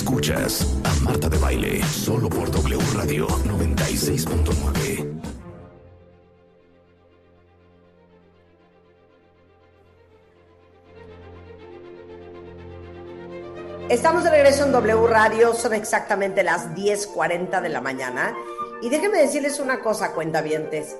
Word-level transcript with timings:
Escuchas 0.00 0.66
a 0.82 0.94
Marta 1.04 1.28
de 1.28 1.36
Baile 1.36 1.82
solo 1.84 2.30
por 2.30 2.50
W 2.50 2.80
Radio 2.94 3.28
96.9. 3.28 5.20
Estamos 13.90 14.24
de 14.24 14.30
regreso 14.30 14.64
en 14.64 14.72
W 14.72 15.06
Radio, 15.06 15.52
son 15.52 15.74
exactamente 15.74 16.42
las 16.42 16.70
10.40 16.74 17.60
de 17.60 17.68
la 17.68 17.82
mañana. 17.82 18.34
Y 18.80 18.88
déjenme 18.88 19.18
decirles 19.18 19.60
una 19.60 19.80
cosa, 19.80 20.14
cuentavientes. 20.14 20.96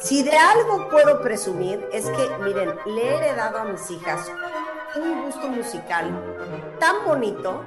Si 0.00 0.22
de 0.22 0.32
algo 0.32 0.88
puedo 0.88 1.20
presumir 1.20 1.86
es 1.92 2.06
que, 2.06 2.30
miren, 2.42 2.70
le 2.86 3.02
he 3.02 3.16
heredado 3.16 3.58
a 3.58 3.64
mis 3.64 3.90
hijas 3.90 4.32
un 4.96 5.26
gusto 5.26 5.46
musical 5.48 6.10
tan 6.80 7.04
bonito, 7.04 7.62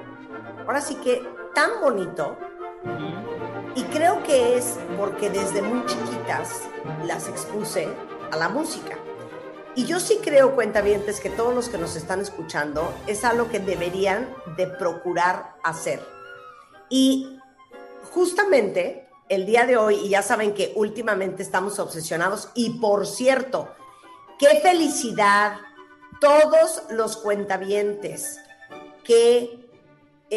ahora 0.66 0.82
sí 0.82 0.96
que 0.96 1.22
tan 1.54 1.82
bonito, 1.82 2.38
y 3.76 3.84
creo 3.86 4.22
que 4.24 4.58
es 4.58 4.78
porque 4.98 5.30
desde 5.30 5.62
muy 5.62 5.86
chiquitas 5.86 6.62
las 7.06 7.28
expuse 7.28 7.88
a 8.32 8.38
la 8.38 8.50
música. 8.50 8.98
Y 9.76 9.86
yo 9.86 10.00
sí 10.00 10.20
creo, 10.24 10.54
cuentavientes, 10.54 11.20
que 11.20 11.32
todos 11.32 11.56
los 11.56 11.70
que 11.70 11.80
nos 11.80 11.96
están 11.96 12.20
escuchando 12.20 12.94
es 13.08 13.26
algo 13.26 13.50
que 13.50 13.60
deberían 13.60 14.30
de 14.56 14.68
procurar 14.68 15.56
hacer. 15.64 16.06
Y 16.90 17.40
justamente 18.12 19.10
el 19.30 19.48
día 19.48 19.66
de 19.66 19.78
hoy, 19.78 19.96
y 19.96 20.10
ya 20.10 20.22
saben 20.22 20.54
que 20.54 20.74
últimamente 20.76 21.42
estamos 21.42 21.80
obsesionados, 21.80 22.50
y 22.54 22.80
por 22.80 23.08
cierto, 23.08 23.74
qué 24.38 24.60
felicidad 24.62 25.58
todos 26.22 26.84
los 26.92 27.18
cuentavientes 27.18 28.40
que 29.04 29.63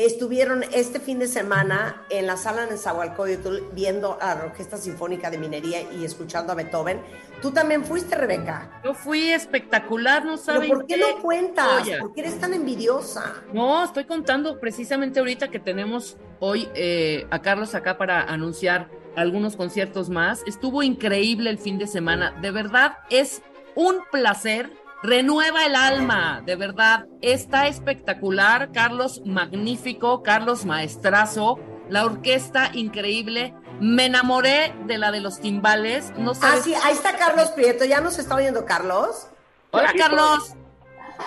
estuvieron 0.05 0.64
este 0.73 1.00
fin 1.00 1.18
de 1.18 1.27
semana 1.27 2.02
en 2.10 2.27
la 2.27 2.37
sala 2.37 2.66
de 2.66 2.73
Nezahualcóyotl 2.73 3.73
viendo 3.73 4.18
a 4.21 4.34
la 4.34 4.45
Orquesta 4.45 4.76
Sinfónica 4.76 5.30
de 5.30 5.38
Minería 5.38 5.80
y 5.93 6.04
escuchando 6.04 6.52
a 6.52 6.57
Beethoven. 6.57 7.01
Tú 7.40 7.51
también 7.51 7.84
fuiste, 7.84 8.15
Rebeca. 8.16 8.80
Yo 8.84 8.95
fui 8.95 9.30
espectacular, 9.30 10.24
no 10.24 10.37
sabes. 10.37 10.62
¿Pero 10.62 10.74
por 10.74 10.87
qué 10.87 10.96
no 10.96 11.23
cuentas? 11.23 11.88
¿Por 12.01 12.12
qué 12.12 12.21
eres 12.23 12.38
tan 12.38 12.52
envidiosa? 12.52 13.43
No, 13.52 13.84
estoy 13.84 14.04
contando 14.04 14.59
precisamente 14.59 15.21
ahorita 15.21 15.48
que 15.48 15.60
tenemos 15.60 16.16
hoy 16.40 16.68
eh, 16.74 17.26
a 17.30 17.40
Carlos 17.40 17.74
acá 17.74 17.96
para 17.96 18.23
anunciar 18.23 18.90
algunos 19.16 19.56
conciertos 19.56 20.10
más. 20.10 20.43
Estuvo 20.46 20.82
increíble 20.82 21.51
el 21.51 21.59
fin 21.59 21.78
de 21.78 21.87
semana. 21.87 22.32
De 22.43 22.51
verdad, 22.51 22.99
es 23.10 23.43
un 23.74 23.96
placer 24.10 24.71
renueva 25.02 25.66
el 25.66 25.77
alma, 25.77 26.43
de 26.45 26.57
verdad. 26.57 27.07
Está 27.21 27.69
espectacular, 27.69 28.73
Carlos 28.73 29.23
magnífico, 29.25 30.23
Carlos 30.23 30.65
maestrazo, 30.65 31.59
la 31.89 32.05
orquesta 32.05 32.71
increíble. 32.75 33.55
Me 33.80 34.07
enamoré 34.07 34.74
de 34.87 34.99
la 34.99 35.11
de 35.13 35.21
los 35.21 35.41
timbales. 35.41 36.13
No 36.17 36.33
Ah, 36.43 36.57
sí, 36.63 36.74
ahí 36.83 36.95
está 36.95 37.17
Carlos 37.17 37.51
Prieto. 37.51 37.85
¿Ya 37.85 38.01
nos 38.01 38.19
está 38.19 38.37
oyendo 38.37 38.65
Carlos? 38.65 39.30
Hola, 39.71 39.93
Carlos. 39.97 40.55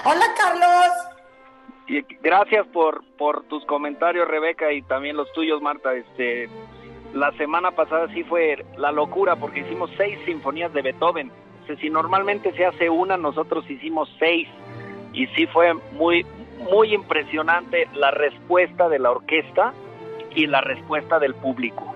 Hola, 0.04 0.26
Carlos. 0.36 0.92
Y 1.88 2.02
gracias 2.22 2.66
por, 2.68 3.04
por 3.18 3.44
tus 3.46 3.66
comentarios, 3.66 4.28
Rebeca, 4.28 4.72
y 4.72 4.82
también 4.84 5.16
los 5.16 5.32
tuyos, 5.34 5.62
Marta. 5.62 5.94
Este, 5.94 6.50
la 7.14 7.32
semana 7.38 7.72
pasada 7.72 8.08
sí 8.14 8.24
fue 8.24 8.66
la 8.78 8.92
locura 8.92 9.36
porque 9.36 9.62
hicimos 9.62 9.92
seis 9.98 10.18
sinfonías 10.26 10.74
de 10.74 10.82
Beethoven 10.82 11.32
si 11.78 11.90
normalmente 11.90 12.54
se 12.54 12.66
hace 12.66 12.90
una, 12.90 13.18
nosotros 13.18 13.70
hicimos 13.70 14.10
seis 14.20 14.48
y 15.14 15.28
sí 15.28 15.48
fue 15.48 15.74
muy, 15.94 16.26
muy 16.72 16.94
impresionante 16.94 17.88
la 17.94 18.12
respuesta 18.12 18.90
de 18.90 19.00
la 19.00 19.12
orquesta 19.12 19.74
y 20.36 20.48
la 20.48 20.62
respuesta 20.62 21.20
del 21.20 21.36
público. 21.36 21.94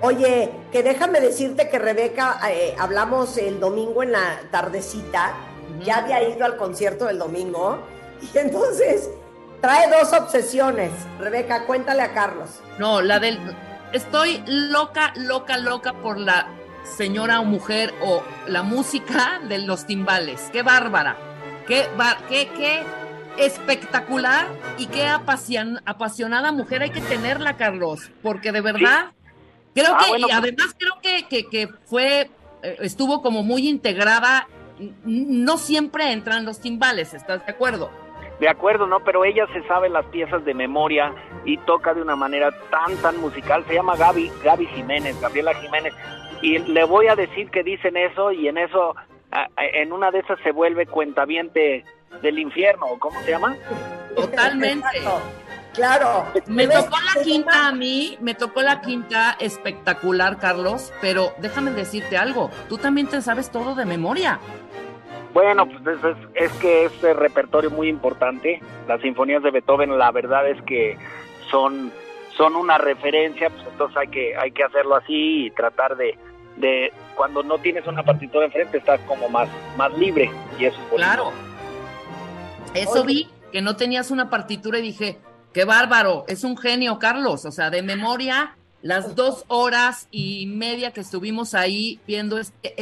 Oye, 0.00 0.50
que 0.72 0.82
déjame 0.82 1.20
decirte 1.20 1.68
que 1.68 1.78
Rebeca, 1.78 2.40
eh, 2.50 2.74
hablamos 2.78 3.38
el 3.38 3.60
domingo 3.60 4.02
en 4.02 4.12
la 4.12 4.40
tardecita, 4.50 5.34
ya 5.84 5.98
había 5.98 6.28
ido 6.28 6.44
al 6.44 6.56
concierto 6.56 7.06
del 7.06 7.18
domingo, 7.18 7.78
y 8.34 8.38
entonces 8.38 9.10
trae 9.60 9.88
dos 9.88 10.12
obsesiones. 10.12 10.90
Rebeca, 11.20 11.66
cuéntale 11.66 12.02
a 12.02 12.12
Carlos. 12.12 12.60
No, 12.78 13.00
la 13.00 13.20
del... 13.20 13.38
Estoy 13.92 14.42
loca, 14.46 15.12
loca, 15.16 15.56
loca 15.58 15.92
por 15.92 16.18
la 16.18 16.48
señora 16.84 17.40
o 17.40 17.44
mujer 17.44 17.94
o 18.02 18.22
la 18.46 18.62
música 18.62 19.40
de 19.48 19.58
los 19.58 19.86
timbales. 19.86 20.50
Qué 20.52 20.62
bárbara, 20.62 21.16
qué, 21.66 21.86
qué, 22.28 22.48
qué 22.56 22.82
espectacular 23.36 24.46
y 24.78 24.86
qué 24.86 25.06
apasionada 25.06 26.52
mujer 26.52 26.82
hay 26.82 26.90
que 26.90 27.00
tenerla, 27.00 27.56
Carlos, 27.56 28.10
porque 28.22 28.52
de 28.52 28.60
verdad 28.60 29.12
creo 29.74 29.94
ah, 29.94 29.98
que, 29.98 30.18
y 30.18 30.22
pues 30.22 30.34
además 30.34 30.76
creo 30.78 31.26
que, 31.28 31.48
que, 31.48 31.68
fue, 31.86 32.30
eh, 32.62 32.76
estuvo 32.80 33.22
como 33.22 33.42
muy 33.42 33.68
integrada, 33.68 34.48
no 35.04 35.56
siempre 35.58 36.12
entran 36.12 36.44
los 36.44 36.60
timbales, 36.60 37.14
¿estás 37.14 37.44
de 37.46 37.52
acuerdo? 37.52 37.90
De 38.40 38.48
acuerdo, 38.48 38.86
¿no? 38.86 39.00
Pero 39.04 39.24
ella 39.24 39.46
se 39.52 39.62
sabe 39.68 39.88
las 39.88 40.04
piezas 40.06 40.44
de 40.44 40.52
memoria 40.52 41.14
y 41.44 41.58
toca 41.58 41.94
de 41.94 42.02
una 42.02 42.16
manera 42.16 42.50
tan, 42.70 42.96
tan 42.96 43.20
musical. 43.20 43.64
Se 43.68 43.74
llama 43.74 43.96
Gaby, 43.96 44.32
Gaby 44.42 44.66
Jiménez, 44.66 45.20
Gabriela 45.20 45.54
Jiménez 45.54 45.94
y 46.42 46.58
le 46.58 46.84
voy 46.84 47.06
a 47.06 47.16
decir 47.16 47.50
que 47.50 47.62
dicen 47.62 47.96
eso 47.96 48.32
y 48.32 48.48
en 48.48 48.58
eso, 48.58 48.94
en 49.56 49.92
una 49.92 50.10
de 50.10 50.18
esas 50.18 50.38
se 50.40 50.52
vuelve 50.52 50.86
cuentaviente 50.86 51.84
del 52.20 52.38
infierno, 52.38 52.86
¿cómo 52.98 53.20
se 53.22 53.30
llama? 53.30 53.56
Totalmente. 54.14 54.86
Claro. 55.72 56.26
Me 56.46 56.66
tocó 56.66 56.96
la 57.14 57.22
quinta 57.22 57.68
a 57.68 57.72
mí, 57.72 58.18
me 58.20 58.34
tocó 58.34 58.60
la 58.60 58.82
quinta 58.82 59.36
espectacular, 59.40 60.38
Carlos, 60.38 60.92
pero 61.00 61.32
déjame 61.38 61.70
decirte 61.70 62.18
algo, 62.18 62.50
tú 62.68 62.76
también 62.76 63.06
te 63.06 63.22
sabes 63.22 63.50
todo 63.50 63.74
de 63.74 63.86
memoria. 63.86 64.38
Bueno, 65.32 65.66
pues 65.66 65.98
es, 66.04 66.16
es 66.34 66.52
que 66.58 66.84
es 66.84 67.00
repertorio 67.16 67.70
muy 67.70 67.88
importante. 67.88 68.60
Las 68.86 69.00
sinfonías 69.00 69.42
de 69.42 69.50
Beethoven, 69.50 69.96
la 69.96 70.10
verdad 70.10 70.46
es 70.46 70.60
que 70.62 70.98
son, 71.50 71.90
son 72.36 72.54
una 72.54 72.76
referencia, 72.76 73.48
pues 73.48 73.66
entonces 73.66 73.96
hay 73.96 74.08
que, 74.08 74.36
hay 74.36 74.52
que 74.52 74.64
hacerlo 74.64 74.96
así 74.96 75.46
y 75.46 75.50
tratar 75.52 75.96
de, 75.96 76.18
de 76.56 76.92
cuando 77.16 77.42
no 77.42 77.58
tienes 77.58 77.86
una 77.86 78.02
partitura 78.02 78.46
enfrente 78.46 78.78
estás 78.78 79.00
como 79.02 79.28
más, 79.28 79.48
más 79.76 79.96
libre 79.96 80.30
y 80.58 80.64
eso 80.64 80.78
es 80.80 80.96
Claro. 80.96 81.32
Eso 82.74 83.04
vi, 83.04 83.28
que 83.52 83.60
no 83.60 83.76
tenías 83.76 84.10
una 84.10 84.30
partitura 84.30 84.78
y 84.78 84.82
dije, 84.82 85.18
qué 85.52 85.64
bárbaro, 85.64 86.24
es 86.26 86.42
un 86.42 86.56
genio, 86.56 86.98
Carlos. 86.98 87.44
O 87.44 87.52
sea, 87.52 87.68
de 87.68 87.82
memoria, 87.82 88.56
las 88.80 89.14
dos 89.14 89.44
horas 89.48 90.08
y 90.10 90.46
media 90.46 90.90
que 90.92 91.00
estuvimos 91.00 91.54
ahí 91.54 92.00
viendo 92.06 92.38
este 92.38 92.74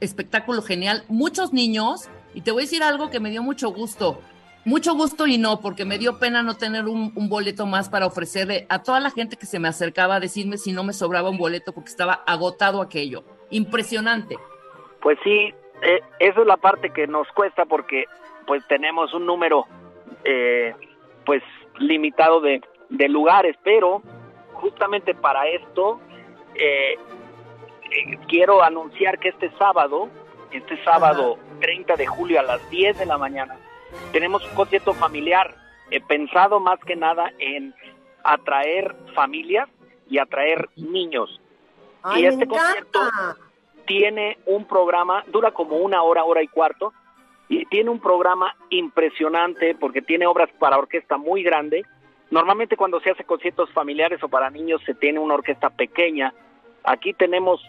espectáculo 0.00 0.62
genial. 0.62 1.04
Muchos 1.08 1.52
niños, 1.52 2.08
y 2.34 2.40
te 2.40 2.50
voy 2.50 2.62
a 2.62 2.66
decir 2.66 2.82
algo 2.82 3.10
que 3.10 3.20
me 3.20 3.30
dio 3.30 3.42
mucho 3.42 3.70
gusto 3.70 4.20
mucho 4.66 4.94
gusto 4.94 5.28
y 5.28 5.38
no, 5.38 5.60
porque 5.60 5.84
me 5.84 5.96
dio 5.96 6.18
pena 6.18 6.42
no 6.42 6.56
tener 6.56 6.86
un, 6.86 7.12
boleto 7.28 7.66
más 7.66 7.88
para 7.88 8.04
ofrecerle 8.04 8.66
a 8.68 8.82
toda 8.82 8.98
la 8.98 9.10
gente 9.10 9.36
que 9.36 9.46
se 9.46 9.60
me 9.60 9.68
acercaba 9.68 10.16
a 10.16 10.20
decirme 10.20 10.58
si 10.58 10.72
no 10.72 10.82
me 10.82 10.92
sobraba 10.92 11.30
un 11.30 11.38
boleto 11.38 11.72
porque 11.72 11.90
estaba 11.90 12.14
agotado 12.26 12.82
aquello. 12.82 13.22
Impresionante. 13.50 14.36
Pues 15.00 15.18
sí, 15.22 15.54
eh, 15.82 16.00
esa 16.18 16.40
es 16.40 16.46
la 16.48 16.56
parte 16.56 16.90
que 16.90 17.06
nos 17.06 17.28
cuesta 17.28 17.64
porque 17.64 18.06
pues 18.44 18.66
tenemos 18.66 19.14
un 19.14 19.24
número 19.24 19.66
eh, 20.24 20.74
pues 21.24 21.44
limitado 21.78 22.40
de, 22.40 22.60
de, 22.88 23.08
lugares, 23.08 23.56
pero 23.62 24.02
justamente 24.54 25.14
para 25.14 25.46
esto 25.46 26.00
eh, 26.56 26.98
quiero 28.26 28.64
anunciar 28.64 29.20
que 29.20 29.28
este 29.28 29.48
sábado, 29.58 30.08
este 30.50 30.82
sábado 30.82 31.38
30 31.60 31.94
de 31.94 32.06
julio 32.06 32.40
a 32.40 32.42
las 32.42 32.68
10 32.68 32.98
de 32.98 33.06
la 33.06 33.16
mañana, 33.16 33.56
tenemos 34.12 34.44
un 34.44 34.54
concierto 34.54 34.92
familiar 34.94 35.54
he 35.90 36.00
pensado 36.00 36.60
más 36.60 36.80
que 36.80 36.96
nada 36.96 37.32
en 37.38 37.74
atraer 38.24 38.94
familias 39.14 39.68
y 40.08 40.18
atraer 40.18 40.68
niños. 40.76 41.40
y 42.16 42.24
este 42.24 42.46
concierto 42.46 43.00
tiene 43.86 44.38
un 44.46 44.64
programa, 44.64 45.24
dura 45.28 45.52
como 45.52 45.76
una 45.76 46.02
hora, 46.02 46.24
hora 46.24 46.42
y 46.42 46.48
cuarto, 46.48 46.92
y 47.48 47.64
tiene 47.66 47.90
un 47.90 48.00
programa 48.00 48.56
impresionante 48.70 49.76
porque 49.76 50.02
tiene 50.02 50.26
obras 50.26 50.50
para 50.58 50.78
orquesta 50.78 51.16
muy 51.16 51.42
grande. 51.42 51.84
Normalmente 52.30 52.76
cuando 52.76 53.00
se 53.00 53.10
hace 53.10 53.24
conciertos 53.24 53.70
familiares 53.72 54.20
o 54.22 54.28
para 54.28 54.50
niños 54.50 54.82
se 54.84 54.94
tiene 54.94 55.20
una 55.20 55.34
orquesta 55.34 55.70
pequeña. 55.70 56.34
Aquí 56.82 57.12
tenemos 57.12 57.60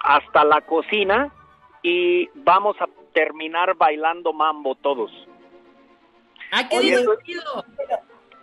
hasta 0.00 0.44
la 0.44 0.60
cocina 0.60 1.32
y 1.82 2.28
vamos 2.34 2.76
a 2.80 2.88
terminar 3.14 3.74
bailando 3.76 4.34
mambo 4.34 4.74
todos. 4.74 5.10
¡Ah, 6.52 6.68
qué 6.68 6.80
divertido! 6.80 7.64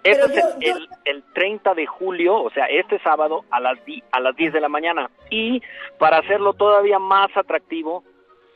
Eso 0.04 0.26
es 0.26 0.46
el, 0.60 0.90
el, 1.06 1.24
30 1.34 1.74
de 1.76 1.88
julio, 1.88 2.36
o 2.42 2.50
sea, 2.50 2.66
este 2.66 3.00
sábado 3.00 3.46
a 3.50 3.62
las, 3.62 3.80
a 4.12 4.20
las 4.20 4.36
10 4.36 4.52
de 4.52 4.60
la 4.60 4.68
mañana. 4.68 5.10
Y 5.30 5.62
para 5.98 6.18
hacerlo 6.18 6.54
todavía 6.54 7.00
más 7.00 7.30
atractivo, 7.38 8.04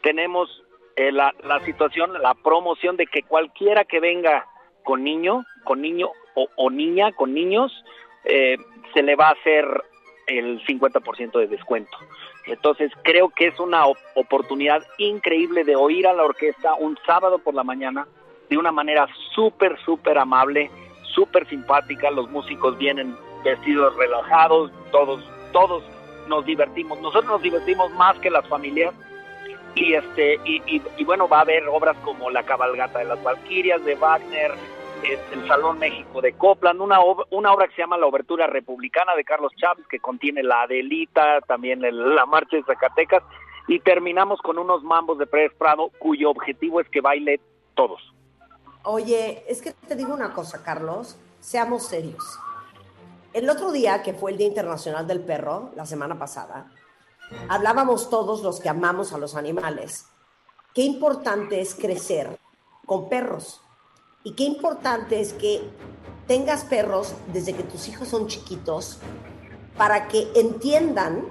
tenemos 0.01 0.63
eh, 0.97 1.11
la, 1.11 1.33
la 1.43 1.63
situación, 1.63 2.21
la 2.21 2.33
promoción 2.33 2.97
de 2.97 3.07
que 3.07 3.23
cualquiera 3.23 3.85
que 3.85 4.01
venga 4.01 4.45
con 4.83 5.03
niño, 5.03 5.45
con 5.63 5.81
niño 5.81 6.11
o, 6.33 6.69
niña 6.69 7.11
con 7.13 7.33
niños, 7.33 7.71
eh, 8.25 8.57
se 8.93 9.01
le 9.01 9.15
va 9.15 9.29
a 9.29 9.31
hacer 9.31 9.65
el 10.27 10.63
50% 10.65 11.39
de 11.39 11.47
descuento. 11.47 11.97
Entonces 12.45 12.91
creo 13.03 13.29
que 13.29 13.47
es 13.47 13.59
una 13.59 13.85
oportunidad 14.15 14.83
increíble 14.97 15.63
de 15.63 15.75
oír 15.75 16.07
a 16.07 16.13
la 16.13 16.23
orquesta 16.23 16.73
un 16.75 16.97
sábado 17.05 17.39
por 17.39 17.53
la 17.53 17.63
mañana 17.63 18.07
de 18.49 18.57
una 18.57 18.71
manera 18.71 19.07
súper, 19.33 19.77
súper 19.83 20.17
amable, 20.17 20.69
súper 21.03 21.47
simpática. 21.47 22.11
Los 22.11 22.29
músicos 22.29 22.77
vienen 22.77 23.15
vestidos 23.43 23.95
relajados, 23.95 24.71
todos, 24.91 25.23
todos 25.51 25.83
nos 26.27 26.45
divertimos. 26.45 26.99
Nosotros 27.01 27.31
nos 27.31 27.41
divertimos 27.41 27.91
más 27.93 28.17
que 28.19 28.29
las 28.29 28.47
familias. 28.47 28.93
Y, 29.75 29.93
este, 29.93 30.39
y, 30.43 30.81
y 30.97 31.03
bueno, 31.03 31.27
va 31.27 31.39
a 31.39 31.41
haber 31.41 31.67
obras 31.67 31.95
como 32.03 32.31
La 32.31 32.43
cabalgata 32.43 32.99
de 32.99 33.05
las 33.05 33.23
Valquirias 33.23 33.83
de 33.85 33.93
Wagner, 33.93 34.51
el 35.03 35.47
Salón 35.47 35.79
México 35.79 36.21
de 36.21 36.33
Copland, 36.33 36.81
una, 36.81 36.99
obra, 36.99 37.25
una 37.29 37.53
obra 37.53 37.67
que 37.67 37.75
se 37.75 37.81
llama 37.81 37.97
La 37.97 38.07
Obertura 38.07 38.47
Republicana 38.47 39.15
de 39.15 39.23
Carlos 39.23 39.53
Chávez, 39.55 39.85
que 39.87 39.99
contiene 39.99 40.43
la 40.43 40.63
Adelita, 40.63 41.41
también 41.41 41.81
la 41.81 42.25
Marcha 42.25 42.57
de 42.57 42.63
Zacatecas, 42.63 43.23
y 43.67 43.79
terminamos 43.79 44.41
con 44.41 44.57
unos 44.57 44.83
mambos 44.83 45.17
de 45.17 45.27
Pérez 45.27 45.53
Prado, 45.57 45.91
cuyo 45.99 46.29
objetivo 46.29 46.81
es 46.81 46.89
que 46.89 47.01
baile 47.01 47.39
todos. 47.75 48.01
Oye, 48.89 49.43
es 49.49 49.61
que 49.61 49.73
te 49.73 49.97
digo 49.97 50.13
una 50.13 50.33
cosa, 50.33 50.63
Carlos, 50.63 51.17
seamos 51.41 51.83
serios. 51.83 52.23
El 53.33 53.49
otro 53.49 53.73
día, 53.73 54.01
que 54.01 54.13
fue 54.13 54.31
el 54.31 54.37
Día 54.37 54.47
Internacional 54.47 55.05
del 55.05 55.19
Perro, 55.19 55.71
la 55.75 55.85
semana 55.85 56.17
pasada, 56.17 56.71
hablábamos 57.49 58.09
todos 58.09 58.43
los 58.43 58.61
que 58.61 58.69
amamos 58.69 59.11
a 59.11 59.17
los 59.17 59.35
animales. 59.35 60.05
Qué 60.73 60.83
importante 60.83 61.59
es 61.59 61.75
crecer 61.75 62.39
con 62.85 63.09
perros 63.09 63.59
y 64.23 64.35
qué 64.35 64.45
importante 64.45 65.19
es 65.19 65.33
que 65.33 65.69
tengas 66.25 66.63
perros 66.63 67.13
desde 67.33 67.51
que 67.51 67.63
tus 67.63 67.89
hijos 67.89 68.07
son 68.07 68.27
chiquitos 68.27 68.99
para 69.75 70.07
que 70.07 70.31
entiendan 70.33 71.27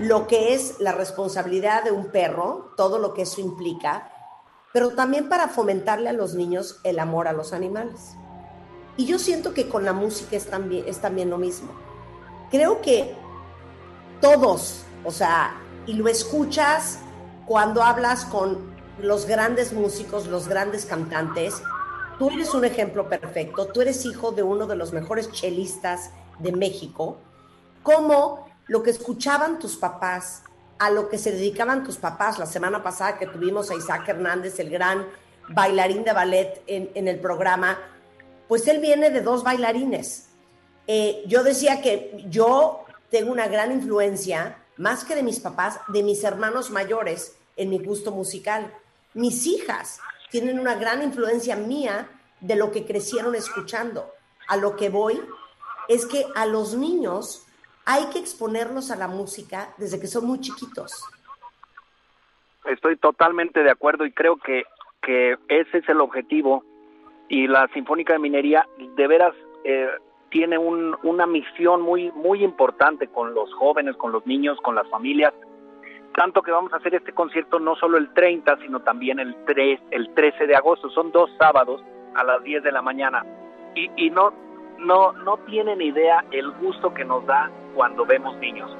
lo 0.00 0.26
que 0.26 0.52
es 0.52 0.80
la 0.80 0.90
responsabilidad 0.90 1.84
de 1.84 1.92
un 1.92 2.10
perro, 2.10 2.72
todo 2.76 2.98
lo 2.98 3.14
que 3.14 3.22
eso 3.22 3.40
implica, 3.40 4.11
pero 4.72 4.90
también 4.90 5.28
para 5.28 5.48
fomentarle 5.48 6.08
a 6.08 6.12
los 6.12 6.34
niños 6.34 6.80
el 6.84 6.98
amor 6.98 7.28
a 7.28 7.32
los 7.32 7.52
animales. 7.52 8.16
Y 8.96 9.06
yo 9.06 9.18
siento 9.18 9.54
que 9.54 9.68
con 9.68 9.84
la 9.84 9.92
música 9.92 10.36
es 10.36 10.46
también, 10.46 10.84
es 10.86 10.98
también 10.98 11.30
lo 11.30 11.38
mismo. 11.38 11.72
Creo 12.50 12.80
que 12.80 13.14
todos, 14.20 14.82
o 15.04 15.10
sea, 15.10 15.54
y 15.86 15.94
lo 15.94 16.08
escuchas 16.08 16.98
cuando 17.46 17.82
hablas 17.82 18.24
con 18.24 18.72
los 18.98 19.26
grandes 19.26 19.72
músicos, 19.72 20.26
los 20.26 20.48
grandes 20.48 20.84
cantantes, 20.84 21.62
tú 22.18 22.30
eres 22.30 22.54
un 22.54 22.64
ejemplo 22.64 23.08
perfecto, 23.08 23.66
tú 23.66 23.80
eres 23.80 24.04
hijo 24.04 24.32
de 24.32 24.42
uno 24.42 24.66
de 24.66 24.76
los 24.76 24.92
mejores 24.92 25.30
chelistas 25.32 26.10
de 26.38 26.52
México, 26.52 27.18
como 27.82 28.46
lo 28.66 28.82
que 28.82 28.90
escuchaban 28.90 29.58
tus 29.58 29.76
papás, 29.76 30.44
a 30.78 30.90
lo 30.90 31.08
que 31.08 31.18
se 31.18 31.32
dedicaban 31.32 31.84
tus 31.84 31.96
papás. 31.96 32.38
La 32.38 32.46
semana 32.46 32.82
pasada 32.82 33.18
que 33.18 33.26
tuvimos 33.26 33.70
a 33.70 33.74
Isaac 33.74 34.08
Hernández, 34.08 34.58
el 34.58 34.70
gran 34.70 35.06
bailarín 35.48 36.04
de 36.04 36.12
ballet 36.12 36.62
en, 36.66 37.08
el 37.08 37.18
programa, 37.18 37.78
pues 38.48 38.66
él 38.68 38.80
viene 38.80 39.10
de 39.10 39.20
dos 39.20 39.44
bailarines. 39.44 40.28
Eh, 40.86 41.22
yo 41.26 41.42
decía 41.42 41.80
que 41.80 42.24
yo 42.28 42.84
tengo 43.10 43.30
una 43.30 43.48
gran 43.48 43.72
influencia, 43.72 44.58
más 44.76 45.04
que 45.04 45.14
de 45.14 45.22
mis 45.22 45.40
papás, 45.40 45.80
de 45.88 46.02
mis 46.02 46.24
hermanos 46.24 46.70
mayores 46.70 47.36
en 47.56 47.70
mi 47.70 47.78
gusto 47.78 48.10
musical. 48.10 48.72
Mis 49.14 49.46
hijas 49.46 50.00
tienen 50.30 50.58
una 50.58 50.74
gran 50.74 51.02
influencia 51.02 51.56
mía 51.56 52.08
de 52.40 52.56
lo 52.56 52.72
que 52.72 52.86
crecieron 52.86 53.34
escuchando. 53.34 54.10
A 54.48 54.56
lo 54.56 54.76
que 54.76 54.88
voy 54.88 55.20
es 55.88 56.06
que 56.06 56.26
a 56.34 56.46
los 56.46 56.74
niños 56.74 57.44
hay 57.84 58.06
que 58.12 58.18
exponerlos 58.18 58.90
a 58.90 58.96
la 58.96 59.08
música 59.08 59.74
desde 59.78 60.00
que 60.00 60.06
son 60.06 60.26
muy 60.26 60.40
chiquitos. 60.40 61.04
Estoy 62.64 62.96
totalmente 62.96 63.62
de 63.62 63.70
acuerdo 63.70 64.06
y 64.06 64.12
creo 64.12 64.36
que, 64.36 64.64
que 65.00 65.36
ese 65.48 65.78
es 65.78 65.88
el 65.88 66.00
objetivo 66.00 66.64
y 67.28 67.48
la 67.48 67.68
Sinfónica 67.74 68.12
de 68.12 68.18
Minería 68.18 68.66
de 68.96 69.06
veras 69.06 69.34
eh, 69.64 69.88
tiene 70.30 70.58
una 70.58 71.26
misión 71.26 71.82
muy, 71.82 72.10
muy 72.12 72.42
importante 72.42 73.08
con 73.08 73.34
los 73.34 73.52
jóvenes, 73.54 73.96
con 73.96 74.12
los 74.12 74.24
niños, 74.26 74.58
con 74.62 74.74
las 74.74 74.88
familias 74.88 75.34
tanto 76.14 76.42
que 76.42 76.50
vamos 76.50 76.72
a 76.72 76.76
hacer 76.76 76.94
este 76.94 77.12
concierto 77.12 77.58
no 77.58 77.74
solo 77.76 77.98
el 77.98 78.12
30, 78.12 78.58
sino 78.58 78.80
también 78.80 79.18
el 79.18 79.34
3, 79.46 79.80
el 79.90 80.12
13 80.14 80.46
de 80.46 80.56
agosto. 80.56 80.90
Son 80.90 81.10
dos 81.10 81.30
sábados 81.38 81.82
a 82.14 82.24
las 82.24 82.42
10 82.42 82.62
de 82.62 82.72
la 82.72 82.82
mañana. 82.82 83.24
Y, 83.74 83.90
y 83.96 84.10
no, 84.10 84.32
no, 84.82 85.12
no 85.12 85.36
tienen 85.38 85.80
idea 85.80 86.24
el 86.30 86.50
gusto 86.52 86.92
que 86.92 87.04
nos 87.04 87.24
da 87.26 87.50
cuando 87.74 88.04
vemos 88.04 88.36
niños. 88.38 88.70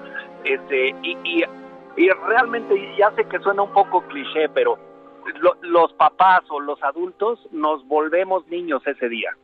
Este, 0.44 0.90
y, 1.02 1.16
y, 1.24 1.44
y 1.96 2.08
realmente, 2.10 2.94
ya 2.96 3.10
sé 3.12 3.24
que 3.24 3.38
suena 3.40 3.62
un 3.62 3.72
poco 3.72 4.02
cliché, 4.02 4.48
pero 4.48 4.78
los 5.62 5.92
papás 5.94 6.42
o 6.48 6.60
los 6.60 6.82
adultos 6.82 7.38
nos 7.52 7.86
volvemos 7.86 8.46
niños 8.48 8.82
ese 8.86 9.08
día. 9.08 9.36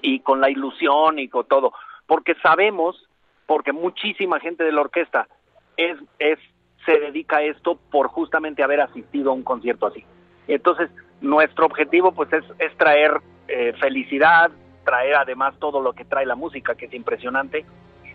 Y 0.00 0.20
con 0.20 0.40
la 0.40 0.50
ilusión 0.50 1.18
y 1.18 1.28
con 1.28 1.46
todo. 1.46 1.72
Porque 2.06 2.34
sabemos, 2.42 3.08
porque 3.46 3.72
muchísima 3.72 4.40
gente 4.40 4.64
de 4.64 4.72
la 4.72 4.82
orquesta 4.82 5.28
es, 5.76 5.98
es 6.18 6.38
se 6.86 6.98
dedica 6.98 7.38
a 7.38 7.42
esto 7.42 7.78
por 7.90 8.08
justamente 8.08 8.62
haber 8.62 8.80
asistido 8.80 9.30
a 9.30 9.34
un 9.34 9.42
concierto 9.42 9.86
así. 9.86 10.04
Entonces, 10.48 10.90
nuestro 11.20 11.66
objetivo 11.66 12.12
pues 12.12 12.32
es, 12.32 12.44
es 12.58 12.76
traer 12.76 13.20
eh, 13.48 13.72
felicidad, 13.80 14.50
traer 14.84 15.14
además 15.14 15.54
todo 15.58 15.80
lo 15.80 15.92
que 15.92 16.04
trae 16.04 16.26
la 16.26 16.34
música, 16.34 16.74
que 16.74 16.86
es 16.86 16.94
impresionante, 16.94 17.64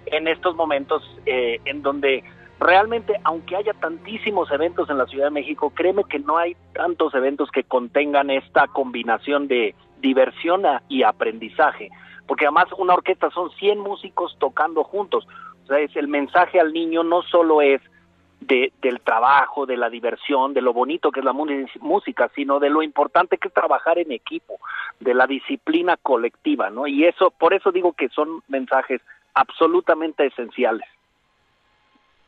en 0.06 0.28
estos 0.28 0.56
momentos 0.56 1.04
eh, 1.26 1.60
en 1.66 1.82
donde 1.82 2.24
realmente, 2.60 3.14
aunque 3.24 3.56
haya 3.56 3.74
tantísimos 3.74 4.52
eventos 4.52 4.90
en 4.90 4.98
la 4.98 5.06
Ciudad 5.06 5.26
de 5.26 5.32
México, 5.32 5.72
créeme 5.72 6.04
que 6.06 6.20
no 6.20 6.38
hay 6.38 6.56
tantos 6.74 7.14
eventos 7.14 7.52
que 7.52 7.64
contengan 7.64 8.30
esta 8.30 8.68
combinación 8.68 9.48
de 9.48 9.76
diversión 10.02 10.64
y 10.88 11.04
aprendizaje, 11.04 11.90
porque 12.28 12.46
además 12.46 12.66
una 12.78 12.94
orquesta 12.94 13.30
son 13.32 13.52
100 13.52 13.80
músicos 13.80 14.36
tocando 14.40 14.84
juntos, 14.84 15.28
o 15.64 15.68
sea, 15.68 15.80
es 15.80 15.96
el 15.96 16.08
mensaje 16.08 16.60
al 16.60 16.72
niño 16.72 17.04
no 17.04 17.22
solo 17.24 17.62
es 17.62 17.82
de, 18.40 18.72
del 18.82 19.02
trabajo, 19.02 19.66
de 19.66 19.78
la 19.78 19.90
diversión, 19.90 20.54
de 20.54 20.62
lo 20.62 20.74
bonito 20.74 21.12
que 21.12 21.20
es 21.20 21.26
la 21.26 21.34
música, 21.34 22.30
sino 22.36 22.60
de 22.60 22.70
lo 22.70 22.82
importante 22.82 23.38
que 23.38 23.48
es 23.48 23.54
trabajar 23.54 23.98
en 23.98 24.12
equipo, 24.12 24.60
de 25.00 25.14
la 25.14 25.28
disciplina 25.28 25.98
colectiva, 25.98 26.70
¿no? 26.70 26.88
Y 26.88 27.06
eso, 27.06 27.32
por 27.32 27.54
eso 27.54 27.72
digo 27.72 27.94
que 27.94 28.10
son 28.10 28.44
mensajes 28.48 29.02
absolutamente 29.34 30.26
esenciales. 30.26 30.88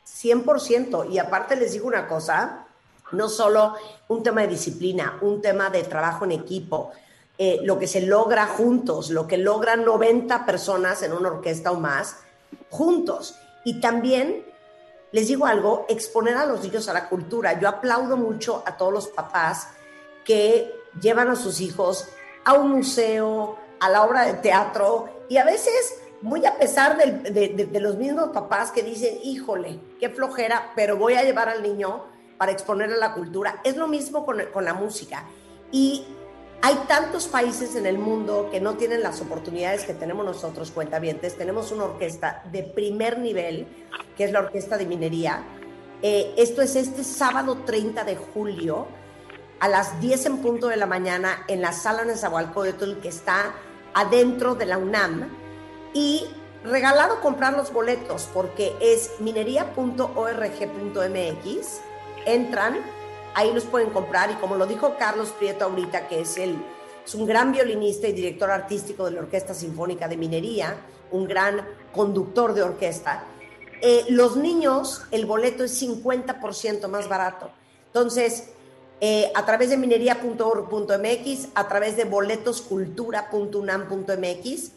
100%. 0.05 1.11
Y 1.11 1.19
aparte 1.19 1.55
les 1.55 1.73
digo 1.73 1.87
una 1.87 2.07
cosa, 2.07 2.65
no 3.11 3.29
solo 3.29 3.75
un 4.07 4.23
tema 4.23 4.41
de 4.41 4.47
disciplina, 4.47 5.17
un 5.21 5.41
tema 5.41 5.69
de 5.69 5.83
trabajo 5.83 6.25
en 6.25 6.31
equipo, 6.31 6.91
eh, 7.37 7.59
lo 7.63 7.79
que 7.79 7.87
se 7.87 8.05
logra 8.05 8.47
juntos, 8.47 9.11
lo 9.11 9.27
que 9.27 9.37
logran 9.37 9.85
90 9.85 10.45
personas 10.45 11.03
en 11.03 11.13
una 11.13 11.29
orquesta 11.29 11.71
o 11.71 11.79
más, 11.79 12.23
juntos. 12.69 13.39
Y 13.63 13.79
también 13.79 14.43
les 15.11 15.27
digo 15.27 15.45
algo, 15.45 15.85
exponer 15.89 16.37
a 16.37 16.45
los 16.45 16.63
niños 16.63 16.87
a 16.87 16.93
la 16.93 17.09
cultura. 17.09 17.59
Yo 17.59 17.67
aplaudo 17.67 18.17
mucho 18.17 18.63
a 18.65 18.77
todos 18.77 18.93
los 18.93 19.07
papás 19.07 19.69
que 20.23 20.71
llevan 21.01 21.29
a 21.29 21.35
sus 21.35 21.61
hijos 21.61 22.07
a 22.45 22.53
un 22.53 22.71
museo, 22.71 23.57
a 23.79 23.89
la 23.89 24.03
obra 24.03 24.25
de 24.25 24.33
teatro 24.33 25.09
y 25.29 25.37
a 25.37 25.45
veces 25.45 26.01
muy 26.21 26.45
a 26.45 26.57
pesar 26.57 26.97
de, 26.97 27.79
los 27.79 27.95
mismos 27.95 28.29
papás 28.29 28.71
que 28.71 28.83
dicen, 28.83 29.19
híjole, 29.23 29.79
qué 29.99 30.09
flojera, 30.09 30.71
pero 30.75 30.97
voy 30.97 31.13
a 31.13 31.23
llevar 31.23 31.47
al 31.47 31.63
niño 31.63 32.05
para 32.37 32.51
exponerle 32.51 32.97
la 32.97 33.13
cultura. 33.13 33.61
Es 33.63 33.77
lo 33.77 33.87
mismo 33.87 34.25
con, 34.25 34.41
con 34.51 34.65
la 34.65 34.73
música. 34.73 35.25
Y 35.71 36.05
hay 36.61 36.75
tantos 36.87 37.27
países 37.27 37.75
en 37.75 37.85
el 37.85 37.97
mundo 37.97 38.49
que 38.51 38.59
no 38.59 38.75
tienen 38.75 39.01
las 39.01 39.21
oportunidades 39.21 39.85
que 39.85 39.93
tenemos 39.93 40.25
nosotros, 40.25 40.71
cuentavientes. 40.71 41.37
Tenemos 41.37 41.71
una 41.71 41.85
orquesta 41.85 42.43
de 42.51 42.63
primer 42.63 43.19
nivel, 43.19 43.67
que 44.17 44.25
es 44.25 44.31
la 44.31 44.39
Orquesta 44.39 44.77
de 44.77 44.85
Minería. 44.85 45.43
Eh, 46.01 46.33
esto 46.37 46.61
es 46.61 46.75
este 46.75 47.03
sábado 47.03 47.59
30 47.65 48.03
de 48.03 48.15
julio 48.15 48.87
a 49.59 49.67
las 49.67 49.99
10 50.01 50.25
en 50.25 50.37
punto 50.37 50.67
de 50.67 50.77
la 50.77 50.85
mañana 50.85 51.43
en 51.47 51.61
la 51.61 51.73
sala 51.73 52.05
Nezahualcóyotl 52.05 52.99
que 53.01 53.09
está 53.09 53.53
adentro 53.93 54.55
de 54.55 54.65
la 54.65 54.77
UNAM 54.77 55.29
y 55.93 56.25
regalado 56.63 57.19
comprar 57.21 57.53
los 57.53 57.73
boletos 57.73 58.29
porque 58.33 58.75
es 58.81 59.11
minería.org.mx. 59.19 61.81
Entran, 62.25 62.79
ahí 63.35 63.53
los 63.53 63.65
pueden 63.65 63.89
comprar 63.89 64.31
y 64.31 64.35
como 64.35 64.55
lo 64.55 64.65
dijo 64.65 64.95
Carlos 64.97 65.33
Prieto 65.37 65.65
ahorita, 65.65 66.07
que 66.07 66.21
es, 66.21 66.37
el, 66.37 66.57
es 67.05 67.15
un 67.15 67.25
gran 67.25 67.51
violinista 67.51 68.07
y 68.07 68.13
director 68.13 68.51
artístico 68.51 69.05
de 69.05 69.11
la 69.11 69.21
Orquesta 69.21 69.53
Sinfónica 69.53 70.07
de 70.07 70.17
Minería, 70.17 70.77
un 71.11 71.27
gran 71.27 71.65
conductor 71.91 72.53
de 72.53 72.63
orquesta, 72.63 73.23
eh, 73.81 74.05
los 74.09 74.35
niños 74.35 75.03
el 75.11 75.25
boleto 75.25 75.63
es 75.63 75.81
50% 75.81 76.87
más 76.87 77.07
barato. 77.07 77.49
Entonces, 77.87 78.49
eh, 79.01 79.31
a 79.33 79.45
través 79.45 79.69
de 79.69 79.77
minería.org.mx, 79.77 81.47
a 81.55 81.67
través 81.67 81.95
de 81.95 82.03
boletoscultura.unam.mx, 82.03 84.71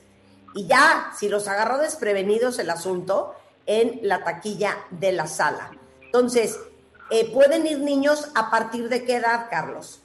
Y 0.54 0.66
ya, 0.66 1.12
si 1.18 1.28
los 1.28 1.48
agarró 1.48 1.78
desprevenidos 1.78 2.58
el 2.58 2.70
asunto, 2.70 3.34
en 3.66 4.00
la 4.02 4.22
taquilla 4.22 4.76
de 4.90 5.12
la 5.12 5.26
sala. 5.26 5.72
Entonces, 6.02 6.58
eh, 7.12 7.30
¿pueden 7.32 7.66
ir 7.66 7.78
niños 7.78 8.32
a 8.34 8.50
partir 8.50 8.88
de 8.88 9.04
qué 9.04 9.16
edad, 9.16 9.46
Carlos? 9.50 10.02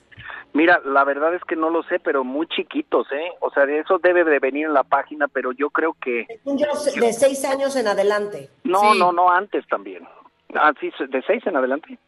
Mira, 0.54 0.82
la 0.86 1.04
verdad 1.04 1.36
es 1.36 1.44
que 1.44 1.56
no 1.56 1.70
lo 1.70 1.84
sé, 1.84 2.00
pero 2.00 2.24
muy 2.24 2.48
chiquitos, 2.48 3.08
¿eh? 3.12 3.30
O 3.42 3.52
sea, 3.52 3.66
eso 3.66 4.00
debe 4.00 4.24
de 4.24 4.40
venir 4.40 4.66
en 4.66 4.74
la 4.74 4.84
página, 4.84 5.28
pero 5.28 5.52
yo 5.52 5.70
creo 5.70 5.96
que... 6.02 6.26
de 6.46 7.14
seis 7.14 7.46
años 7.46 7.76
en 7.76 7.88
adelante. 7.88 8.50
No, 8.64 8.96
no, 8.96 9.12
no, 9.12 9.30
antes 9.30 9.68
también. 9.68 10.08
Ah, 10.56 10.74
sí, 10.80 10.92
de 11.10 11.22
seis 11.24 11.46
en 11.46 11.58
adelante. 11.58 12.00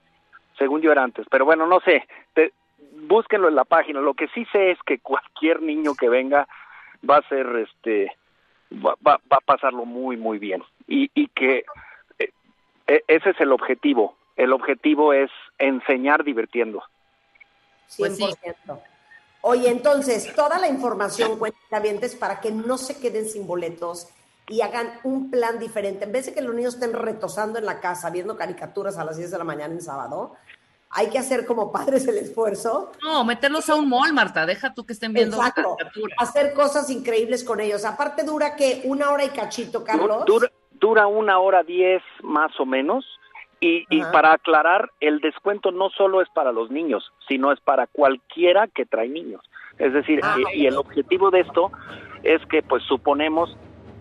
Según 0.57 0.81
yo 0.81 0.91
era 0.91 1.03
antes, 1.03 1.27
pero 1.29 1.45
bueno, 1.45 1.67
no 1.67 1.79
sé. 1.81 2.07
búsquenlo 3.07 3.49
en 3.49 3.55
la 3.55 3.65
página. 3.65 4.01
Lo 4.01 4.13
que 4.13 4.27
sí 4.29 4.45
sé 4.51 4.71
es 4.71 4.79
que 4.85 4.99
cualquier 4.99 5.61
niño 5.61 5.93
que 5.93 6.09
venga 6.09 6.47
va 7.07 7.17
a 7.17 7.27
ser, 7.29 7.45
este, 7.55 8.11
va, 8.73 8.95
va, 9.05 9.19
a 9.29 9.41
pasarlo 9.41 9.85
muy, 9.85 10.17
muy 10.17 10.39
bien. 10.39 10.63
Y, 10.87 11.11
y 11.13 11.27
que 11.27 11.65
eh, 12.17 12.31
e, 12.87 13.03
ese 13.07 13.29
es 13.29 13.39
el 13.39 13.51
objetivo. 13.51 14.15
El 14.39 14.53
objetivo 14.53 15.11
es 15.11 15.29
enseñar 15.57 16.23
divirtiendo. 16.23 16.81
100%. 17.89 18.15
Pues 18.15 18.79
Oye, 19.41 19.69
entonces, 19.69 20.33
toda 20.33 20.57
la 20.59 20.69
información 20.69 21.37
cuenta 21.37 21.57
es 22.01 22.15
para 22.15 22.39
que 22.39 22.49
no 22.49 22.77
se 22.77 23.01
queden 23.01 23.27
sin 23.27 23.45
boletos 23.45 24.07
y 24.47 24.61
hagan 24.61 24.93
un 25.03 25.29
plan 25.29 25.59
diferente. 25.59 26.05
En 26.05 26.13
vez 26.13 26.27
de 26.27 26.33
que 26.33 26.41
los 26.41 26.55
niños 26.55 26.75
estén 26.75 26.93
retosando 26.93 27.59
en 27.59 27.65
la 27.65 27.81
casa, 27.81 28.09
viendo 28.11 28.37
caricaturas 28.37 28.97
a 28.97 29.03
las 29.03 29.17
10 29.17 29.29
de 29.29 29.37
la 29.37 29.43
mañana 29.43 29.73
en 29.73 29.81
sábado, 29.81 30.37
hay 30.89 31.09
que 31.09 31.19
hacer 31.19 31.45
como 31.45 31.69
padres 31.73 32.07
el 32.07 32.17
esfuerzo. 32.17 32.93
No, 33.03 33.25
meterlos 33.25 33.69
a 33.69 33.75
un 33.75 33.89
mall, 33.89 34.13
Marta, 34.13 34.45
deja 34.45 34.73
tú 34.73 34.85
que 34.85 34.93
estén 34.93 35.11
viendo 35.11 35.35
Exacto. 35.35 35.75
Hacer 36.17 36.53
cosas 36.53 36.89
increíbles 36.89 37.43
con 37.43 37.59
ellos. 37.59 37.83
Aparte 37.83 38.23
dura 38.23 38.55
que 38.55 38.83
una 38.85 39.11
hora 39.11 39.25
y 39.25 39.29
cachito, 39.31 39.83
Carlos. 39.83 40.23
Dura, 40.25 40.49
dura 40.71 41.07
una 41.07 41.39
hora 41.39 41.61
diez 41.63 42.01
más 42.23 42.57
o 42.57 42.65
menos 42.65 43.18
y, 43.61 43.85
para 44.11 44.33
aclarar, 44.33 44.91
el 45.01 45.19
descuento 45.19 45.71
no 45.71 45.89
solo 45.89 46.21
es 46.21 46.29
para 46.29 46.51
los 46.51 46.71
niños, 46.71 47.11
sino 47.27 47.51
es 47.51 47.59
para 47.59 47.87
cualquiera 47.87 48.67
que 48.67 48.85
trae 48.85 49.09
niños. 49.09 49.41
Es 49.77 49.93
decir, 49.93 50.21
ah, 50.23 50.35
y, 50.53 50.65
el 50.65 50.77
objetivo 50.77 51.29
de 51.31 51.41
esto 51.41 51.71
es 52.23 52.45
que, 52.47 52.61
pues, 52.61 52.83
suponemos, 52.83 53.57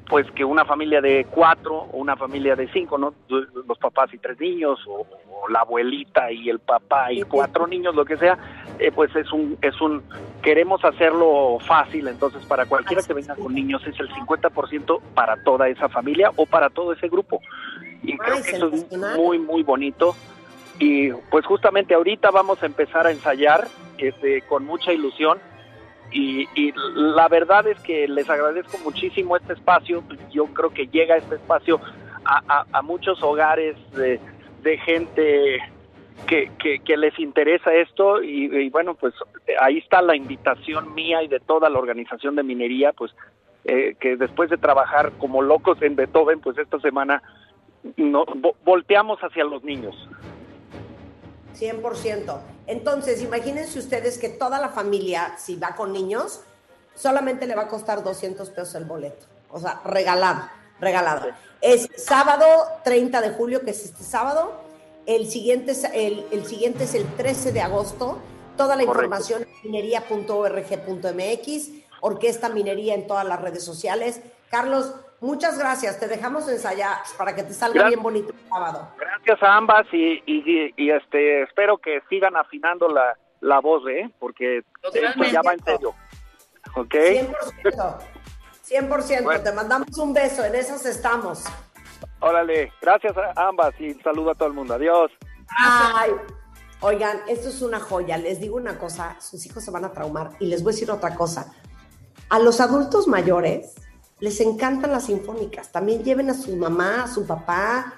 pues, 0.09 0.31
que 0.33 0.45
una 0.45 0.65
familia 0.65 1.01
de 1.01 1.27
cuatro 1.31 1.89
o 1.93 1.99
una 1.99 2.17
familia 2.17 2.57
de 2.57 2.69
cinco, 2.73 2.99
¿no? 2.99 3.15
Los 3.29 3.79
papás 3.79 4.13
y 4.13 4.19
tres 4.19 4.39
niños, 4.41 4.81
o, 4.87 5.07
la 5.49 5.61
abuelita 5.61 6.31
y 6.33 6.51
el 6.51 6.59
papá 6.59 7.13
y 7.13 7.23
cuatro 7.23 7.67
niños, 7.67 7.95
lo 7.95 8.05
que 8.05 8.17
sea, 8.17 8.37
eh, 8.79 8.91
pues 8.93 9.15
es 9.17 9.33
un, 9.33 9.57
es 9.63 9.81
un, 9.81 10.03
queremos 10.43 10.85
hacerlo 10.85 11.59
fácil, 11.61 12.09
entonces 12.09 12.45
para 12.47 12.67
cualquiera 12.67 13.03
que 13.03 13.15
venga 13.15 13.35
con 13.37 13.55
niños 13.55 13.87
es 13.87 13.99
el 14.01 14.09
50% 14.11 15.01
para 15.15 15.43
toda 15.45 15.69
esa 15.69 15.89
familia 15.89 16.33
o 16.37 16.45
para 16.45 16.71
todo 16.71 16.93
ese 16.93 17.09
grupo 17.09 17.41
y 18.03 18.17
creo 18.17 18.43
que 18.43 18.51
eso 18.51 18.71
es 18.73 18.97
muy, 19.17 19.39
muy 19.39 19.63
bonito. 19.63 20.15
Y 20.79 21.11
pues 21.31 21.45
justamente 21.45 21.95
ahorita 21.95 22.31
vamos 22.31 22.63
a 22.63 22.67
empezar 22.67 23.07
a 23.07 23.11
ensayar 23.11 23.69
este, 23.99 24.43
con 24.43 24.65
mucha 24.65 24.93
ilusión. 24.93 25.39
Y, 26.11 26.73
la 26.95 27.29
verdad 27.29 27.67
es 27.67 27.79
que 27.81 28.09
les 28.09 28.29
agradezco 28.29 28.79
muchísimo 28.79 29.37
este 29.37 29.53
espacio. 29.53 30.03
Yo 30.31 30.47
creo 30.47 30.71
que 30.71 30.87
llega 30.87 31.17
este 31.17 31.37
espacio 31.37 31.81
a, 32.25 32.83
muchos 32.83 33.23
hogares 33.23 33.77
de, 33.93 34.79
gente 34.79 35.59
que, 36.27 36.51
que, 36.59 36.97
les 36.97 37.19
interesa 37.19 37.75
esto 37.75 38.23
y, 38.23 38.69
bueno, 38.71 38.95
pues 38.95 39.15
ahí 39.61 39.79
está 39.79 40.03
la 40.03 40.17
invitación 40.17 40.95
mía 40.95 41.23
y 41.23 41.29
de 41.29 41.41
toda 41.41 41.69
la 41.71 41.79
organización 41.79 42.37
de 42.37 42.43
minería, 42.43 42.93
pues 42.93 43.13
eh, 43.65 43.97
que 44.01 44.17
después 44.17 44.51
de 44.51 44.57
trabajar 44.57 45.13
como 45.19 45.43
locos 45.43 45.81
en 45.83 45.97
Beethoven, 45.97 46.41
pues 46.41 46.57
esta 46.59 46.79
semana 46.81 47.23
no, 47.97 48.25
volteamos 48.65 49.19
hacia 49.21 49.45
los 49.45 49.63
niños. 49.63 49.95
100%. 51.55 52.58
Entonces, 52.69 53.21
imagínense 53.23 53.79
ustedes 53.79 54.19
que 54.19 54.29
toda 54.29 54.61
la 54.61 54.69
familia, 54.69 55.35
si 55.39 55.57
va 55.57 55.75
con 55.75 55.91
niños, 55.93 56.41
solamente 56.95 57.47
le 57.47 57.55
va 57.55 57.63
a 57.63 57.69
costar 57.69 58.05
200 58.05 58.51
pesos 58.51 58.75
el 58.75 58.85
boleto. 58.85 59.25
O 59.51 59.59
sea, 59.59 59.81
regalado, 59.87 60.43
regalado. 60.79 61.31
Es 61.63 61.89
sábado 61.97 62.45
30 62.85 63.23
de 63.23 63.31
julio, 63.31 63.63
que 63.63 63.71
es 63.71 63.87
este 63.87 64.05
sábado. 64.05 64.53
El 65.07 65.31
siguiente, 65.31 65.73
el, 65.95 66.27
el 66.31 66.45
siguiente 66.45 66.85
es 66.85 66.95
el 66.95 67.07
13 67.17 67.53
de 67.53 67.63
agosto. 67.63 68.19
Toda 68.59 68.77
la 68.77 68.83
información 68.83 69.45
en 69.45 69.49
minería.org.mx, 69.65 71.71
Orquesta 72.03 72.51
Minería 72.51 72.95
en 72.95 73.07
todas 73.07 73.25
las 73.25 73.41
redes 73.41 73.65
sociales. 73.65 74.21
Carlos, 74.51 74.93
Muchas 75.21 75.59
gracias, 75.59 75.99
te 75.99 76.07
dejamos 76.07 76.49
ensayar 76.49 76.99
para 77.17 77.35
que 77.35 77.43
te 77.43 77.53
salga 77.53 77.89
bien 77.89 78.01
bonito 78.01 78.33
el 78.33 78.49
sábado. 78.49 78.89
Gracias 78.99 79.43
a 79.43 79.57
ambas 79.57 79.87
y, 79.93 80.23
y, 80.27 80.91
este 80.91 81.43
espero 81.43 81.79
que 81.79 82.01
sigan 82.09 82.37
afinando 82.37 82.89
la, 82.89 83.19
la 83.41 83.61
voz, 83.61 83.83
¿eh? 83.89 84.09
Porque 84.21 84.59
esto 84.59 85.25
ya 85.25 85.43
va 85.43 85.55
en 85.55 85.65
serio. 85.65 85.95
¿Ok? 86.77 86.95
100%. 86.95 87.99
100%. 88.69 89.43
Te 89.43 89.53
mandamos 89.53 89.99
un 89.99 90.13
beso, 90.13 90.45
en 90.45 90.55
esas 90.55 90.87
estamos. 90.87 91.45
Órale, 92.21 92.73
gracias 92.81 93.17
a 93.17 93.49
ambas 93.49 93.75
y 93.81 93.95
saludo 93.95 94.31
a 94.31 94.35
todo 94.35 94.49
el 94.49 94.55
mundo. 94.55 94.75
Adiós. 94.75 95.11
Ay. 95.59 96.13
Oigan, 96.81 97.23
esto 97.27 97.49
es 97.49 97.61
una 97.61 97.81
joya. 97.81 98.19
Les 98.19 98.41
digo 98.41 98.57
una 98.57 98.79
cosa, 98.79 99.21
sus 99.21 99.45
hijos 99.47 99.65
se 99.65 99.73
van 99.73 99.85
a 99.85 99.91
traumar 99.91 100.31
y 100.39 100.47
les 100.47 100.63
voy 100.63 100.71
a 100.71 100.75
decir 100.75 100.91
otra 100.93 101.17
cosa. 101.17 101.53
A 102.29 102.39
los 102.39 102.61
adultos 102.61 103.09
mayores 103.09 103.75
les 104.21 104.41
encantan 104.41 104.93
las 104.93 105.05
sinfónicas. 105.05 105.71
También 105.71 106.03
lleven 106.03 106.31
a 106.31 106.35
su 106.35 106.57
mamá, 106.57 107.05
a 107.05 107.09
su 107.09 107.27
papá, 107.27 107.95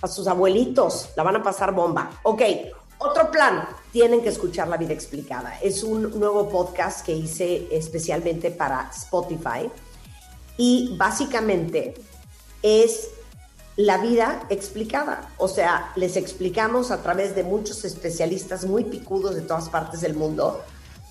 a 0.00 0.08
sus 0.08 0.26
abuelitos. 0.26 1.10
La 1.16 1.22
van 1.22 1.36
a 1.36 1.42
pasar 1.42 1.74
bomba. 1.74 2.10
Ok, 2.22 2.42
otro 2.98 3.30
plan. 3.30 3.66
Tienen 3.92 4.22
que 4.22 4.28
escuchar 4.28 4.68
La 4.68 4.76
Vida 4.76 4.92
Explicada. 4.92 5.58
Es 5.60 5.82
un 5.82 6.18
nuevo 6.18 6.48
podcast 6.48 7.04
que 7.04 7.12
hice 7.12 7.68
especialmente 7.70 8.50
para 8.50 8.90
Spotify. 8.94 9.70
Y 10.58 10.96
básicamente 10.96 11.94
es 12.62 13.10
la 13.76 13.98
vida 13.98 14.46
explicada. 14.48 15.30
O 15.38 15.48
sea, 15.48 15.92
les 15.96 16.16
explicamos 16.16 16.90
a 16.90 17.02
través 17.02 17.34
de 17.34 17.44
muchos 17.44 17.84
especialistas 17.84 18.64
muy 18.64 18.84
picudos 18.84 19.34
de 19.34 19.42
todas 19.42 19.68
partes 19.68 20.00
del 20.00 20.14
mundo 20.14 20.62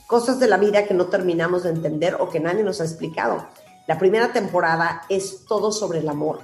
cosas 0.07 0.39
de 0.39 0.47
la 0.47 0.57
vida 0.57 0.85
que 0.85 0.93
no 0.93 1.07
terminamos 1.07 1.63
de 1.63 1.69
entender 1.69 2.17
o 2.19 2.29
que 2.29 2.39
nadie 2.39 2.63
nos 2.63 2.81
ha 2.81 2.85
explicado. 2.85 3.47
La 3.87 3.99
primera 3.99 4.33
temporada 4.33 5.03
es 5.09 5.45
todo 5.45 5.71
sobre 5.71 5.99
el 5.99 6.09
amor. 6.09 6.39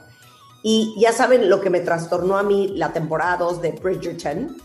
Y 0.64 0.96
ya 1.00 1.12
saben 1.12 1.50
lo 1.50 1.60
que 1.60 1.72
me 1.72 1.80
trastornó 1.80 2.38
a 2.38 2.44
mí 2.44 2.68
la 2.76 2.94
temporada 2.94 3.38
2 3.38 3.62
de 3.62 3.72
Bridgerton. 3.72 4.58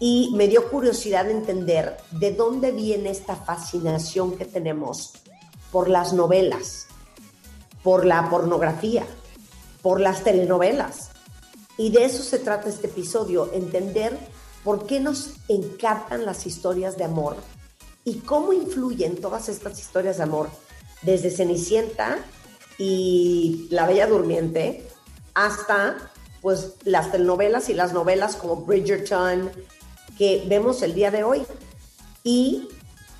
Y 0.00 0.32
me 0.34 0.48
dio 0.48 0.70
curiosidad 0.70 1.28
entender 1.28 1.98
de 2.12 2.32
dónde 2.32 2.72
viene 2.72 3.10
esta 3.10 3.36
fascinación 3.36 4.36
que 4.36 4.46
tenemos 4.46 5.12
por 5.70 5.90
las 5.90 6.12
novelas, 6.14 6.86
por 7.82 8.06
la 8.06 8.30
pornografía, 8.30 9.04
por 9.82 10.00
las 10.00 10.24
telenovelas. 10.24 11.10
Y 11.76 11.90
de 11.90 12.04
eso 12.04 12.22
se 12.22 12.38
trata 12.38 12.68
este 12.68 12.86
episodio, 12.86 13.50
entender 13.52 14.16
por 14.64 14.86
qué 14.86 14.98
nos 15.00 15.34
encantan 15.48 16.24
las 16.24 16.46
historias 16.46 16.96
de 16.96 17.04
amor 17.04 17.36
y 18.04 18.20
cómo 18.20 18.52
influyen 18.52 19.20
todas 19.20 19.48
estas 19.48 19.78
historias 19.78 20.16
de 20.16 20.22
amor 20.22 20.48
desde 21.02 21.30
Cenicienta 21.30 22.18
y 22.78 23.68
La 23.70 23.86
Bella 23.86 24.06
Durmiente 24.06 24.86
hasta 25.34 25.96
pues 26.40 26.74
las 26.84 27.10
telenovelas 27.10 27.68
y 27.68 27.74
las 27.74 27.92
novelas 27.92 28.36
como 28.36 28.56
Bridgerton 28.56 29.50
que 30.16 30.44
vemos 30.48 30.82
el 30.82 30.94
día 30.94 31.10
de 31.10 31.24
hoy. 31.24 31.42
Y 32.24 32.68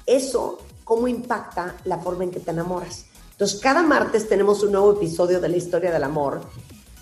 eso, 0.07 0.59
cómo 0.85 1.09
impacta 1.09 1.77
la 1.85 1.99
forma 1.99 2.25
en 2.25 2.31
que 2.31 2.41
te 2.41 2.51
enamoras. 2.51 3.07
Entonces, 3.33 3.61
cada 3.61 3.83
martes 3.83 4.29
tenemos 4.29 4.63
un 4.63 4.73
nuevo 4.73 4.93
episodio 4.93 5.41
de 5.41 5.49
la 5.49 5.57
historia 5.57 5.93
del 5.93 6.03
amor. 6.03 6.41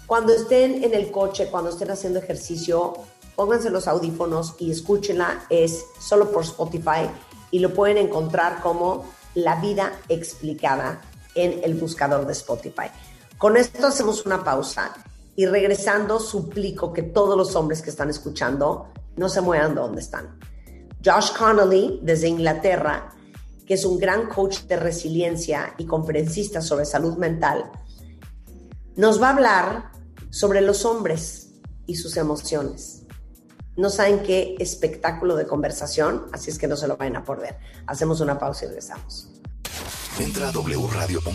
Cuando 0.07 0.35
estén 0.35 0.85
en 0.85 0.93
el 0.93 1.11
coche, 1.11 1.49
cuando 1.51 1.71
estén 1.71 1.91
haciendo 1.91 2.19
ejercicio, 2.19 2.95
pónganse 3.35 3.71
los 3.71 3.89
audífonos 3.89 4.55
y 4.59 4.71
escúchenla. 4.71 5.47
Es 5.49 5.85
solo 5.99 6.31
por 6.31 6.43
Spotify 6.45 7.09
y 7.51 7.61
lo 7.61 7.73
pueden 7.73 7.97
encontrar 7.97 8.61
como 8.61 9.07
la 9.37 9.61
vida 9.61 9.93
explicada 10.09 11.03
en 11.35 11.63
el 11.63 11.75
buscador 11.75 12.27
de 12.27 12.33
Spotify. 12.33 12.87
Con 13.37 13.59
esto 13.59 13.87
hacemos 13.87 14.25
una 14.25 14.43
pausa 14.43 14.95
y 15.37 15.45
regresando 15.45 16.19
suplico 16.19 16.93
que 16.93 17.03
todos 17.03 17.37
los 17.37 17.55
hombres 17.55 17.83
que 17.83 17.91
están 17.91 18.09
escuchando 18.09 18.89
no 19.17 19.29
se 19.29 19.43
muevan 19.43 19.75
de 19.75 19.83
donde 19.83 20.01
están. 20.01 20.39
Josh 21.05 21.33
Connolly, 21.37 22.01
desde 22.03 22.29
Inglaterra, 22.29 23.15
que 23.67 23.75
es 23.75 23.85
un 23.85 23.99
gran 23.99 24.27
coach 24.29 24.61
de 24.63 24.77
resiliencia 24.77 25.75
y 25.77 25.85
conferencista 25.85 26.63
sobre 26.63 26.87
salud 26.87 27.19
mental, 27.19 27.71
nos 28.97 29.21
va 29.21 29.29
a 29.29 29.33
hablar 29.35 29.91
sobre 30.31 30.63
los 30.63 30.87
hombres 30.87 31.51
y 31.87 31.97
sus 31.97 32.17
emociones. 32.17 33.06
No 33.77 33.91
saben 33.91 34.23
qué 34.23 34.57
espectáculo 34.59 35.37
de 35.37 35.47
conversación, 35.47 36.27
así 36.33 36.51
es 36.51 36.59
que 36.59 36.67
no 36.67 36.77
se 36.77 36.89
lo 36.89 36.97
vayan 36.97 37.17
a 37.17 37.25
perder. 37.25 37.59
Hacemos 37.87 38.21
una 38.21 38.39
pausa 38.39 38.65
y 38.65 38.69
regresamos. 38.69 39.29
Entra 40.19 40.49
a 40.49 40.53
wradio.com.mx. 40.53 41.27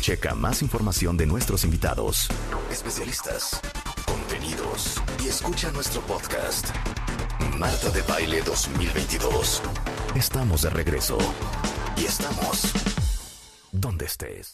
Checa 0.00 0.34
más 0.34 0.62
información 0.62 1.16
de 1.16 1.26
nuestros 1.26 1.64
invitados, 1.64 2.28
especialistas, 2.70 3.60
contenidos 4.06 5.00
y 5.24 5.28
escucha 5.28 5.72
nuestro 5.72 6.02
podcast. 6.02 6.68
Marta 7.58 7.90
de 7.90 8.02
Baile 8.02 8.42
2022. 8.42 9.62
Estamos 10.14 10.62
de 10.62 10.70
regreso. 10.70 11.18
Y 11.96 12.04
estamos 12.04 12.72
donde 13.72 14.06
estés. 14.06 14.52